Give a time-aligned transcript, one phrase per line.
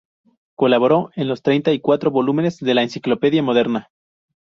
[0.55, 3.91] Colaboró en los treinta y cuatro volúmenes de la "Enciclopedia moderna.